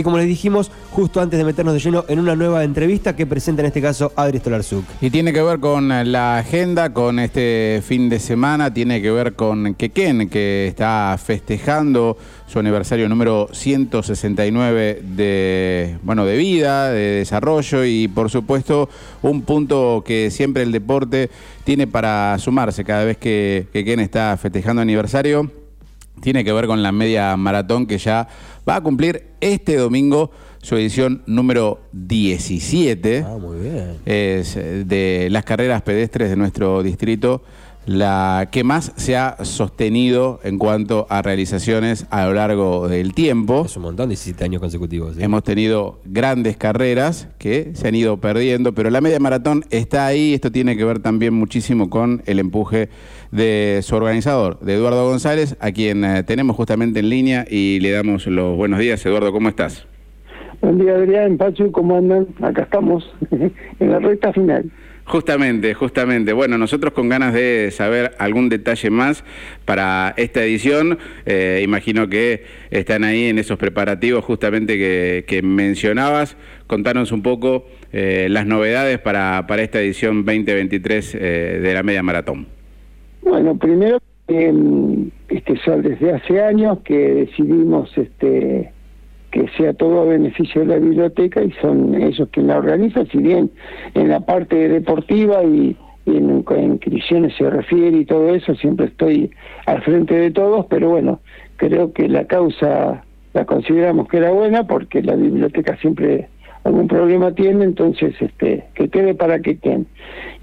y 0.00 0.02
como 0.02 0.16
les 0.16 0.26
dijimos, 0.26 0.70
justo 0.90 1.20
antes 1.20 1.38
de 1.38 1.44
meternos 1.44 1.74
de 1.74 1.80
lleno 1.80 2.04
en 2.08 2.18
una 2.18 2.34
nueva 2.34 2.64
entrevista 2.64 3.14
que 3.14 3.26
presenta 3.26 3.60
en 3.60 3.66
este 3.66 3.82
caso 3.82 4.12
Adri 4.16 4.38
Stolarzuk. 4.38 4.84
Y 5.00 5.10
tiene 5.10 5.32
que 5.32 5.42
ver 5.42 5.60
con 5.60 5.88
la 5.88 6.38
agenda, 6.38 6.92
con 6.92 7.18
este 7.18 7.82
fin 7.84 8.08
de 8.08 8.18
semana, 8.18 8.72
tiene 8.72 9.02
que 9.02 9.10
ver 9.10 9.34
con 9.34 9.74
Quequén, 9.74 10.30
que 10.30 10.66
está 10.66 11.18
festejando 11.22 12.16
su 12.46 12.58
aniversario 12.58 13.08
número 13.08 13.48
169 13.52 15.02
de, 15.04 15.98
bueno, 16.02 16.24
de 16.24 16.36
vida, 16.36 16.90
de 16.90 17.18
desarrollo 17.18 17.84
y 17.84 18.08
por 18.08 18.30
supuesto 18.30 18.88
un 19.22 19.42
punto 19.42 20.02
que 20.04 20.30
siempre 20.30 20.62
el 20.62 20.72
deporte 20.72 21.30
tiene 21.64 21.86
para 21.86 22.36
sumarse 22.38 22.84
cada 22.84 23.04
vez 23.04 23.18
que 23.18 23.68
Quequén 23.72 24.00
está 24.00 24.36
festejando 24.36 24.82
aniversario 24.82 25.50
tiene 26.20 26.44
que 26.44 26.52
ver 26.52 26.66
con 26.66 26.82
la 26.82 26.92
media 26.92 27.36
maratón 27.36 27.86
que 27.86 27.98
ya 27.98 28.28
va 28.68 28.76
a 28.76 28.80
cumplir 28.80 29.28
este 29.40 29.76
domingo 29.76 30.30
su 30.62 30.76
edición 30.76 31.22
número 31.26 31.80
17. 31.92 33.24
Ah, 33.26 33.38
muy 33.38 33.58
bien. 33.60 33.96
Es 34.04 34.54
de 34.54 35.28
las 35.30 35.44
carreras 35.44 35.82
pedestres 35.82 36.28
de 36.30 36.36
nuestro 36.36 36.82
distrito 36.82 37.42
la 37.86 38.48
que 38.52 38.62
más 38.62 38.92
se 38.96 39.16
ha 39.16 39.44
sostenido 39.44 40.38
en 40.44 40.58
cuanto 40.58 41.06
a 41.08 41.22
realizaciones 41.22 42.06
a 42.10 42.26
lo 42.26 42.34
largo 42.34 42.88
del 42.88 43.14
tiempo. 43.14 43.64
Es 43.64 43.76
un 43.76 43.84
montón, 43.84 44.08
17 44.10 44.44
años 44.44 44.60
consecutivos. 44.60 45.18
Hemos 45.18 45.42
tenido 45.42 46.00
grandes 46.04 46.56
carreras 46.56 47.28
que 47.38 47.70
se 47.74 47.88
han 47.88 47.94
ido 47.94 48.18
perdiendo, 48.18 48.74
pero 48.74 48.90
la 48.90 49.00
media 49.00 49.18
maratón 49.18 49.64
está 49.70 50.06
ahí. 50.06 50.34
Esto 50.34 50.52
tiene 50.52 50.76
que 50.76 50.84
ver 50.84 51.00
también 51.00 51.34
muchísimo 51.34 51.90
con 51.90 52.22
el 52.26 52.38
empuje 52.38 52.88
de 53.32 53.80
su 53.82 53.96
organizador, 53.96 54.60
de 54.60 54.74
Eduardo 54.74 55.08
González, 55.08 55.56
a 55.60 55.72
quien 55.72 56.04
eh, 56.04 56.22
tenemos 56.24 56.56
justamente 56.56 57.00
en 57.00 57.08
línea 57.08 57.46
y 57.48 57.80
le 57.80 57.90
damos 57.92 58.26
los 58.26 58.56
buenos 58.56 58.78
días. 58.80 59.04
Eduardo, 59.06 59.32
¿cómo 59.32 59.48
estás? 59.48 59.86
Buen 60.60 60.78
día, 60.78 60.94
Adrián, 60.94 61.38
Pachu, 61.38 61.72
¿cómo 61.72 61.96
andan? 61.96 62.26
Acá 62.42 62.62
estamos, 62.62 63.10
en 63.30 63.90
la 63.90 63.98
recta 63.98 64.32
final. 64.32 64.70
Justamente, 65.04 65.74
justamente. 65.74 66.32
Bueno, 66.32 66.56
nosotros 66.58 66.92
con 66.92 67.08
ganas 67.08 67.34
de 67.34 67.70
saber 67.72 68.12
algún 68.18 68.48
detalle 68.48 68.90
más 68.90 69.24
para 69.64 70.14
esta 70.16 70.42
edición, 70.44 70.98
eh, 71.26 71.62
imagino 71.64 72.08
que 72.08 72.44
están 72.70 73.04
ahí 73.04 73.24
en 73.26 73.38
esos 73.38 73.58
preparativos 73.58 74.24
justamente 74.24 74.78
que, 75.26 75.40
mencionabas. 75.42 76.36
Contanos 76.66 77.10
un 77.12 77.22
poco 77.22 77.66
eh, 77.92 78.28
las 78.30 78.46
novedades 78.46 78.98
para, 79.00 79.46
para 79.48 79.62
esta 79.62 79.80
edición 79.80 80.24
2023 80.24 81.14
eh, 81.14 81.18
de 81.60 81.74
la 81.74 81.82
Media 81.82 82.02
Maratón. 82.02 82.46
Bueno, 83.22 83.56
primero, 83.58 83.98
este, 84.28 85.58
desde 85.82 86.12
hace 86.12 86.40
años 86.40 86.78
que 86.84 86.96
decidimos... 86.96 87.90
este 87.98 88.72
que 89.30 89.48
sea 89.56 89.72
todo 89.72 90.02
a 90.02 90.04
beneficio 90.04 90.62
de 90.62 90.66
la 90.66 90.76
biblioteca 90.76 91.42
y 91.42 91.52
son 91.60 91.94
ellos 91.94 92.28
quienes 92.32 92.48
la 92.48 92.58
organizan, 92.58 93.06
si 93.08 93.18
bien 93.18 93.50
en 93.94 94.08
la 94.08 94.20
parte 94.20 94.68
deportiva 94.68 95.42
y, 95.44 95.76
en, 96.06 96.44
inscripciones 96.48 97.34
se 97.36 97.48
refiere 97.48 97.98
y 97.98 98.04
todo 98.04 98.34
eso, 98.34 98.54
siempre 98.56 98.86
estoy 98.86 99.30
al 99.66 99.82
frente 99.82 100.14
de 100.14 100.30
todos, 100.30 100.66
pero 100.66 100.90
bueno, 100.90 101.20
creo 101.56 101.92
que 101.92 102.08
la 102.08 102.24
causa 102.26 103.04
la 103.32 103.44
consideramos 103.44 104.08
que 104.08 104.16
era 104.16 104.30
buena 104.32 104.66
porque 104.66 105.02
la 105.02 105.14
biblioteca 105.14 105.76
siempre 105.76 106.28
algún 106.64 106.88
problema 106.88 107.32
tiene, 107.32 107.64
entonces 107.64 108.14
este 108.20 108.64
que 108.74 108.88
quede 108.88 109.14
para 109.14 109.40
que 109.40 109.58
queden. 109.58 109.86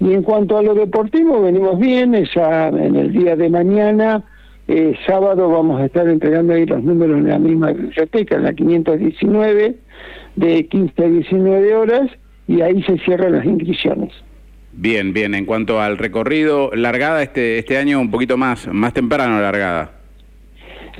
Y 0.00 0.14
en 0.14 0.22
cuanto 0.22 0.58
a 0.58 0.62
lo 0.62 0.74
deportivo, 0.74 1.42
venimos 1.42 1.78
bien, 1.78 2.14
ya 2.34 2.68
en 2.68 2.96
el 2.96 3.12
día 3.12 3.36
de 3.36 3.48
mañana 3.48 4.24
eh, 4.68 4.94
sábado 5.06 5.48
vamos 5.48 5.80
a 5.80 5.86
estar 5.86 6.06
entregando 6.08 6.52
ahí 6.52 6.66
los 6.66 6.82
números 6.82 7.18
en 7.18 7.28
la 7.28 7.38
misma 7.38 7.72
biblioteca, 7.72 8.36
en 8.36 8.44
la 8.44 8.52
519, 8.52 9.76
de 10.36 10.66
15 10.66 11.04
a 11.04 11.08
19 11.08 11.74
horas, 11.74 12.10
y 12.46 12.60
ahí 12.60 12.82
se 12.84 12.98
cierran 12.98 13.32
las 13.32 13.44
inscripciones. 13.44 14.12
Bien, 14.72 15.12
bien. 15.12 15.34
En 15.34 15.44
cuanto 15.44 15.80
al 15.80 15.98
recorrido, 15.98 16.70
largada 16.72 17.22
este 17.22 17.58
este 17.58 17.78
año 17.78 18.00
un 18.00 18.10
poquito 18.10 18.36
más 18.36 18.68
más 18.72 18.92
temprano 18.92 19.40
largada. 19.40 19.98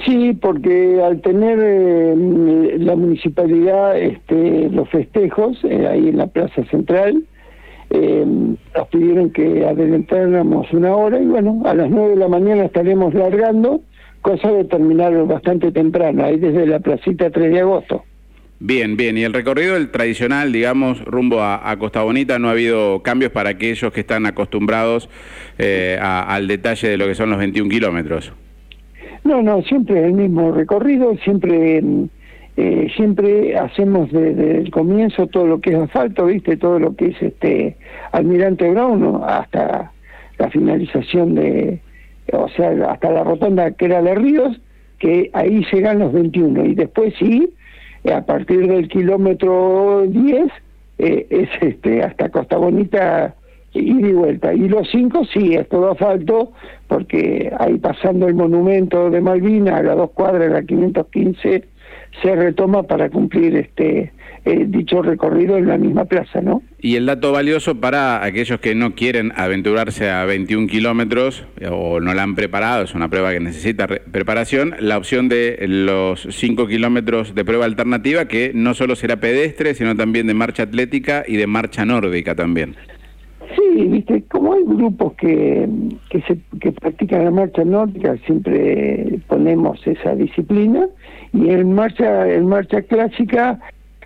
Sí, 0.04 0.37
porque 0.41 1.00
al 1.03 1.20
tener 1.20 1.59
eh, 1.60 2.76
la 2.78 2.94
municipalidad 2.94 3.98
este, 3.98 4.69
los 4.70 4.88
festejos 4.91 5.59
eh, 5.64 5.87
ahí 5.88 6.09
en 6.09 6.19
la 6.19 6.28
Plaza 6.28 6.64
Central, 6.70 7.25
eh, 7.91 8.18
nos 8.78 8.89
pidieron 8.89 9.31
que 9.31 9.66
adelantáramos 9.66 10.72
una 10.72 10.94
hora 10.94 11.21
y 11.21 11.27
bueno, 11.27 11.62
a 11.65 11.75
las 11.75 11.91
nueve 11.91 12.11
de 12.11 12.16
la 12.16 12.28
mañana 12.28 12.65
estaremos 12.65 13.12
largando, 13.12 13.81
cosa 14.22 14.53
de 14.53 14.65
terminar 14.65 15.12
bastante 15.27 15.72
temprano, 15.72 16.25
ahí 16.25 16.39
desde 16.39 16.65
la 16.65 16.78
placita 16.78 17.28
3 17.28 17.50
de 17.50 17.61
agosto. 17.61 18.05
Bien, 18.61 18.97
bien. 18.97 19.19
Y 19.19 19.25
el 19.25 19.33
recorrido, 19.33 19.77
el 19.77 19.91
tradicional, 19.91 20.53
digamos, 20.53 21.05
rumbo 21.05 21.43
a, 21.43 21.77
Costa 21.78 22.03
Bonita, 22.03 22.38
no 22.38 22.49
ha 22.49 22.53
habido 22.53 23.03
cambios 23.03 23.33
para 23.33 23.50
aquellos 23.50 23.93
que 23.93 24.00
están 24.00 24.27
acostumbrados 24.27 25.09
eh, 25.59 25.99
al 26.00 26.47
detalle 26.47 26.88
de 26.88 26.97
lo 26.97 27.06
que 27.06 27.17
son 27.17 27.31
los 27.31 27.38
21 27.38 27.69
kilómetros. 27.71 28.33
No, 29.25 29.43
no, 29.43 29.62
siempre 29.62 30.05
el 30.05 30.12
mismo 30.12 30.53
recorrido, 30.53 31.17
siempre 31.25 31.83
eh, 32.60 32.88
siempre 32.96 33.56
hacemos 33.56 34.10
desde 34.10 34.58
el 34.58 34.72
comienzo 34.72 35.28
todo 35.28 35.46
lo 35.46 35.60
que 35.60 35.70
es 35.70 35.76
asfalto, 35.76 36.26
viste, 36.26 36.56
todo 36.56 36.80
lo 36.80 36.96
que 36.96 37.10
es 37.10 37.22
este 37.22 37.76
Almirante 38.10 38.69
Brown 38.69 39.20
hasta 39.24 39.92
la 40.38 40.50
finalización 40.50 41.36
de, 41.36 41.78
o 42.32 42.48
sea, 42.48 42.70
hasta 42.91 43.12
la 43.12 43.22
rotonda 43.22 43.70
que 43.70 43.84
era 43.84 44.02
de 44.02 44.12
Ríos, 44.16 44.60
que 44.98 45.30
ahí 45.34 45.64
llegan 45.72 46.00
los 46.00 46.12
21 46.12 46.64
y 46.64 46.74
después 46.74 47.14
sí, 47.16 47.48
a 48.12 48.22
partir 48.22 48.66
del 48.66 48.88
kilómetro 48.88 50.02
10 50.08 50.50
eh, 50.98 51.26
es 51.30 51.48
este 51.60 52.02
hasta 52.02 52.28
Costa 52.30 52.56
Bonita 52.56 53.36
ida 53.72 54.08
y 54.08 54.12
vuelta. 54.12 54.52
Y 54.52 54.69
los 54.69 54.90
5 54.90 55.26
sí, 55.32 55.54
es 55.54 55.69
todo 55.69 55.92
asfalto, 55.92 56.50
porque 56.88 57.52
ahí 57.56 57.78
pasando 57.78 58.26
el 58.26 58.34
monumento 58.34 59.10
de 59.10 59.20
Malvina 59.20 59.76
a 59.76 59.82
las 59.84 59.96
dos 59.96 60.10
cuadras, 60.10 60.50
la 60.50 60.62
515, 60.62 61.78
se 62.22 62.34
retoma 62.34 62.82
para 62.82 63.10
cumplir 63.10 63.56
este 63.56 64.12
eh, 64.44 64.64
dicho 64.66 65.02
recorrido 65.02 65.58
en 65.58 65.66
la 65.66 65.76
misma 65.76 66.04
plaza, 66.06 66.41
¿no? 66.41 66.62
Y 66.80 66.96
el 66.96 67.06
dato 67.06 67.32
valioso 67.32 67.80
para 67.80 68.24
aquellos 68.24 68.60
que 68.60 68.74
no 68.74 68.94
quieren 68.94 69.32
aventurarse 69.36 70.08
a 70.10 70.24
21 70.24 70.69
kilómetros 70.69 71.44
eh, 71.60 71.69
o 71.70 72.00
no 72.00 72.14
la 72.14 72.22
han 72.22 72.34
preparado, 72.34 72.84
es 72.84 72.94
una 72.94 73.08
prueba 73.08 73.32
que 73.32 73.41
necesita 73.41 73.86
preparación, 73.86 74.74
la 74.80 74.96
opción 74.96 75.28
de 75.28 75.58
los 75.69 76.26
5 76.30 76.66
kilómetros 76.66 77.34
de 77.34 77.44
prueba 77.44 77.64
alternativa 77.64 78.26
que 78.26 78.52
no 78.54 78.75
solo 78.75 78.96
será 78.96 79.16
pedestre, 79.16 79.75
sino 79.75 79.94
también 79.96 80.26
de 80.26 80.34
marcha 80.34 80.62
atlética 80.62 81.25
y 81.26 81.36
de 81.36 81.46
marcha 81.46 81.84
nórdica 81.84 82.34
también. 82.34 82.76
Sí, 83.54 83.86
viste, 83.86 84.25
como 84.48 84.54
hay 84.54 84.64
grupos 84.64 85.12
que, 85.14 85.69
que, 86.10 86.22
se, 86.22 86.38
que 86.60 86.72
practican 86.72 87.25
la 87.25 87.31
marcha 87.31 87.64
nórdica, 87.64 88.16
siempre 88.25 89.19
ponemos 89.26 89.86
esa 89.86 90.14
disciplina 90.14 90.88
y 91.34 91.50
en 91.50 91.75
marcha, 91.75 92.32
en 92.32 92.47
marcha 92.47 92.81
clásica 92.82 93.60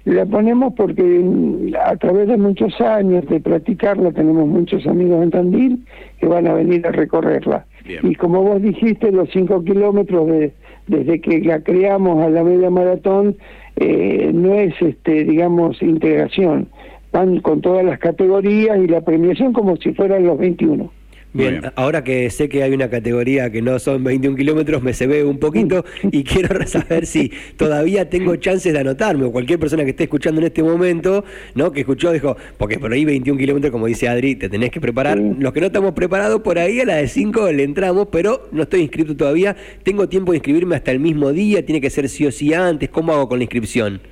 la 0.04 0.26
ponemos 0.26 0.74
porque 0.74 1.70
a 1.80 1.94
través 1.96 2.26
de 2.26 2.36
muchos 2.36 2.80
años 2.80 3.24
de 3.28 3.38
practicarla 3.38 4.10
tenemos 4.10 4.48
muchos 4.48 4.84
amigos 4.86 5.22
en 5.22 5.30
Tandil 5.30 5.84
que 6.18 6.26
van 6.26 6.48
a 6.48 6.54
venir 6.54 6.84
a 6.88 6.90
recorrerla. 6.90 7.64
Y 8.02 8.14
como 8.16 8.42
vos 8.42 8.60
dijiste, 8.60 9.12
los 9.12 9.28
cinco 9.30 9.62
kilómetros 9.62 10.26
de, 10.26 10.52
desde 10.88 11.20
que 11.20 11.40
la 11.40 11.60
creamos 11.60 12.20
a 12.20 12.30
la 12.30 12.42
media 12.42 12.70
maratón 12.70 13.36
eh, 13.76 14.32
no 14.34 14.54
es, 14.54 14.74
este 14.80 15.22
digamos, 15.24 15.80
integración. 15.82 16.68
Van 17.12 17.40
con 17.40 17.60
todas 17.60 17.84
las 17.84 17.98
categorías 17.98 18.78
y 18.78 18.86
la 18.86 19.02
premiación 19.02 19.52
como 19.52 19.76
si 19.76 19.92
fueran 19.92 20.24
los 20.24 20.38
21. 20.38 20.90
Bien, 21.34 21.62
ahora 21.76 22.04
que 22.04 22.28
sé 22.28 22.50
que 22.50 22.62
hay 22.62 22.74
una 22.74 22.90
categoría 22.90 23.50
que 23.50 23.62
no 23.62 23.78
son 23.78 24.04
21 24.04 24.36
kilómetros, 24.36 24.82
me 24.82 24.92
se 24.92 25.06
ve 25.06 25.24
un 25.24 25.38
poquito 25.38 25.82
y 26.10 26.24
quiero 26.24 26.62
saber 26.66 27.06
si 27.06 27.32
todavía 27.56 28.10
tengo 28.10 28.36
chances 28.36 28.74
de 28.74 28.80
anotarme, 28.80 29.24
o 29.24 29.32
cualquier 29.32 29.58
persona 29.58 29.82
que 29.84 29.90
esté 29.90 30.04
escuchando 30.04 30.42
en 30.42 30.48
este 30.48 30.62
momento, 30.62 31.24
¿no? 31.54 31.72
Que 31.72 31.80
escuchó, 31.80 32.12
dijo, 32.12 32.36
porque 32.58 32.78
por 32.78 32.92
ahí 32.92 33.06
21 33.06 33.38
kilómetros, 33.38 33.72
como 33.72 33.86
dice 33.86 34.08
Adri, 34.08 34.36
te 34.36 34.50
tenés 34.50 34.70
que 34.70 34.80
preparar. 34.80 35.18
Los 35.18 35.54
que 35.54 35.60
no 35.60 35.66
estamos 35.66 35.92
preparados, 35.92 36.42
por 36.42 36.58
ahí 36.58 36.80
a 36.80 36.84
la 36.84 36.96
de 36.96 37.08
5 37.08 37.50
le 37.52 37.62
entramos, 37.62 38.08
pero 38.12 38.48
no 38.52 38.64
estoy 38.64 38.82
inscrito 38.82 39.16
todavía. 39.16 39.56
Tengo 39.84 40.10
tiempo 40.10 40.32
de 40.32 40.38
inscribirme 40.38 40.76
hasta 40.76 40.90
el 40.90 41.00
mismo 41.00 41.32
día, 41.32 41.64
tiene 41.64 41.80
que 41.80 41.88
ser 41.88 42.10
sí 42.10 42.26
o 42.26 42.30
sí 42.30 42.52
antes. 42.52 42.90
¿Cómo 42.90 43.10
hago 43.12 43.28
con 43.30 43.38
la 43.38 43.44
inscripción? 43.44 44.02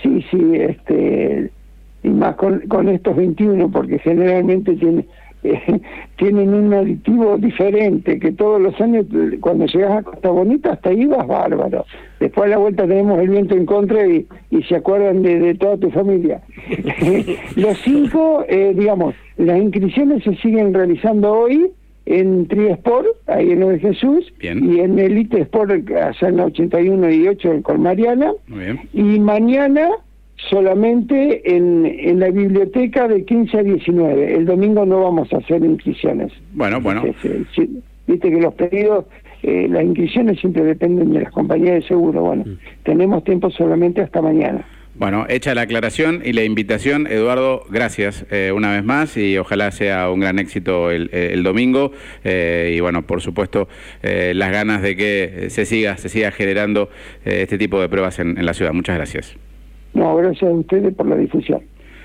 Sí, 0.00 0.24
sí, 0.30 0.38
este, 0.54 1.50
y 2.06 2.10
más 2.10 2.36
con, 2.36 2.60
con 2.68 2.88
estos 2.88 3.16
21, 3.16 3.68
porque 3.70 3.98
generalmente 3.98 4.76
tiene 4.76 5.04
tienen 6.16 6.54
un 6.54 6.72
aditivo 6.72 7.36
diferente, 7.36 8.18
que 8.18 8.32
todos 8.32 8.60
los 8.60 8.80
años 8.80 9.06
cuando 9.40 9.66
llegas 9.66 9.98
a 9.98 10.02
Costa 10.02 10.30
Bonita 10.30 10.72
hasta 10.72 10.90
ahí 10.90 11.06
vas 11.06 11.26
bárbaro. 11.26 11.84
Después 12.20 12.46
a 12.46 12.50
la 12.50 12.58
vuelta 12.58 12.86
tenemos 12.86 13.20
el 13.20 13.28
viento 13.28 13.54
en 13.54 13.66
contra 13.66 14.06
y, 14.06 14.26
y 14.50 14.62
se 14.64 14.76
acuerdan 14.76 15.22
de, 15.22 15.54
toda 15.54 15.76
tu 15.76 15.90
familia. 15.90 16.40
los 17.56 17.78
cinco, 17.84 18.44
eh, 18.48 18.72
digamos, 18.76 19.14
las 19.36 19.58
inscripciones 19.58 20.24
se 20.24 20.34
siguen 20.36 20.72
realizando 20.72 21.32
hoy 21.32 21.70
en 22.06 22.46
Triesport, 22.46 23.08
ahí 23.26 23.50
en 23.50 23.60
de 23.60 23.78
Jesús, 23.80 24.32
y 24.40 24.78
en 24.80 24.98
Elite 24.98 25.40
Sport, 25.42 25.90
allá 25.90 26.28
en 26.28 26.36
la 26.36 26.44
81 26.46 27.10
y 27.10 27.28
8 27.28 27.52
en 27.52 27.62
Colmariana. 27.62 28.32
Y 28.92 29.18
mañana 29.18 29.90
solamente 30.50 31.56
en, 31.56 31.86
en 31.86 32.20
la 32.20 32.30
biblioteca 32.30 33.08
de 33.08 33.24
15 33.24 33.58
a 33.58 33.62
19. 33.62 34.34
El 34.34 34.46
domingo 34.46 34.84
no 34.84 35.02
vamos 35.02 35.32
a 35.32 35.38
hacer 35.38 35.64
inscripciones. 35.64 36.32
Bueno, 36.52 36.80
bueno. 36.80 37.02
Viste 37.02 38.30
que 38.30 38.40
los 38.40 38.54
pedidos, 38.54 39.06
eh, 39.42 39.66
las 39.68 39.82
inscripciones 39.82 40.38
siempre 40.38 40.62
dependen 40.62 41.12
de 41.12 41.22
las 41.22 41.32
compañías 41.32 41.74
de 41.74 41.82
seguro. 41.82 42.22
Bueno, 42.22 42.44
mm. 42.46 42.58
tenemos 42.84 43.24
tiempo 43.24 43.50
solamente 43.50 44.00
hasta 44.00 44.22
mañana. 44.22 44.64
Bueno, 44.98 45.26
hecha 45.28 45.54
la 45.54 45.62
aclaración 45.62 46.22
y 46.24 46.32
la 46.32 46.42
invitación, 46.42 47.06
Eduardo, 47.06 47.64
gracias 47.68 48.24
eh, 48.30 48.50
una 48.54 48.72
vez 48.72 48.82
más 48.82 49.18
y 49.18 49.36
ojalá 49.36 49.70
sea 49.70 50.10
un 50.10 50.20
gran 50.20 50.38
éxito 50.38 50.90
el, 50.90 51.42
domingo 51.42 51.92
eh, 52.24 52.72
y 52.74 52.80
bueno, 52.80 53.06
por 53.06 53.20
supuesto, 53.20 53.68
eh, 54.02 54.32
las 54.34 54.50
ganas 54.52 54.80
de 54.80 54.96
que 54.96 55.50
se 55.50 55.66
siga, 55.66 55.98
se 55.98 56.08
siga 56.08 56.30
generando 56.30 56.88
este 57.26 57.58
tipo 57.58 57.78
de 57.78 57.90
pruebas 57.90 58.18
en, 58.20 58.38
en 58.38 58.46
la 58.46 58.54
ciudad. 58.54 58.72
Muchas 58.72 58.96
gracias. 58.96 59.36
No, 59.96 60.14
gracias 60.14 60.50
a 60.50 60.54
ustedes 60.54 60.94
por 60.94 61.06
la 61.06 61.16
difusión. 61.16 61.62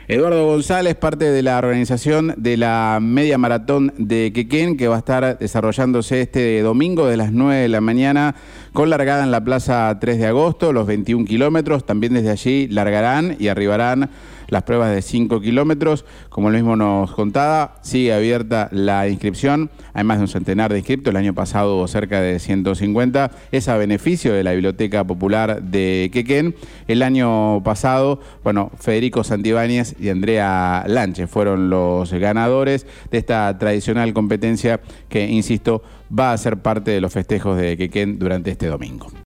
Eduardo 0.08 0.46
González, 0.46 0.96
parte 0.96 1.26
de 1.26 1.44
la 1.44 1.58
organización 1.58 2.34
de 2.38 2.56
la 2.56 3.00
media 3.02 3.38
maratón 3.38 3.94
de 3.98 4.32
Quequén, 4.34 4.78
que 4.78 4.88
va 4.88 4.96
a 4.96 5.00
estar 5.00 5.38
desarrollándose 5.38 6.22
este 6.22 6.62
domingo 6.62 7.06
de 7.08 7.18
las 7.18 7.34
9 7.34 7.62
de 7.62 7.68
la 7.68 7.82
mañana, 7.82 8.36
con 8.72 8.90
largada 8.90 9.26
en 9.26 9.32
la 9.32 9.44
Plaza 9.44 9.98
3 10.00 10.20
de 10.20 10.28
agosto, 10.28 10.72
los 10.72 10.88
21 10.88 11.26
kilómetros. 11.26 11.86
También 11.86 12.14
desde 12.14 12.30
allí 12.30 12.70
largarán 12.70 13.36
y 13.40 13.50
arribarán 13.50 14.10
las 14.52 14.64
pruebas 14.64 14.94
de 14.94 15.02
5 15.02 15.42
kilómetros. 15.42 16.06
Como 16.30 16.50
el 16.50 16.56
mismo 16.56 16.76
nos 16.76 17.12
contaba, 17.14 17.78
sigue 17.82 18.14
abierta 18.14 18.70
la 18.72 19.08
inscripción. 19.08 19.72
Hay 19.94 20.04
más 20.04 20.18
de 20.18 20.24
un 20.24 20.28
centenar 20.28 20.72
de 20.72 20.78
inscriptos. 20.78 21.12
El 21.12 21.18
año 21.18 21.34
pasado 21.34 21.78
hubo 21.78 21.88
cerca 21.88 22.22
de 22.22 22.38
150. 22.38 23.32
Es 23.52 23.68
a 23.68 23.78
beneficio 23.78 24.34
de 24.34 24.44
la 24.44 24.52
Biblioteca 24.52 25.04
Popular 25.06 25.64
de 25.64 26.12
Quequén. 26.14 26.56
El 26.88 27.02
año 27.02 27.64
pasado, 27.64 28.20
bueno, 28.44 28.72
Federico 28.78 29.24
Santibáñez 29.24 29.96
y 30.00 30.10
Andrea 30.10 30.84
Lanche 30.86 31.28
fueron 31.28 31.70
los 31.70 32.14
ganadores 32.14 32.86
de 33.10 33.18
esta 33.18 33.58
tradicional 33.58 34.14
competencia 34.14 34.82
que, 35.10 35.28
insisto, 35.28 35.82
va 36.18 36.34
a 36.34 36.38
ser 36.38 36.58
parte 36.58 36.92
de 36.92 37.00
los 37.02 37.14
festejos 37.14 37.58
de 37.58 37.78
Quequén 37.78 38.20
durante 38.20 38.52
este 38.52 38.68
domingo. 38.68 39.12